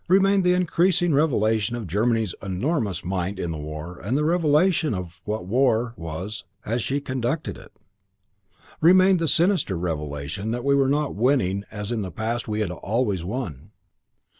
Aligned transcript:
Remained 0.07 0.43
the 0.43 0.55
increasing 0.55 1.13
revelation 1.13 1.75
of 1.75 1.85
Germany's 1.85 2.33
enormous 2.41 3.05
might 3.05 3.37
in 3.37 3.55
war 3.55 3.99
and 3.99 4.17
the 4.17 4.25
revelation 4.25 4.95
of 4.95 5.21
what 5.25 5.45
war 5.45 5.93
was 5.95 6.43
as 6.65 6.81
she 6.81 6.99
conducted 6.99 7.55
it. 7.55 7.71
Remained 8.81 9.19
the 9.19 9.27
sinister 9.27 9.77
revelation 9.77 10.49
that 10.49 10.65
we 10.65 10.73
were 10.73 10.89
not 10.89 11.13
winning 11.13 11.65
as 11.69 11.91
in 11.91 12.01
the 12.01 12.09
past 12.09 12.47
we 12.47 12.61
had 12.61 12.71
"always 12.71 13.23
won." 13.23 13.69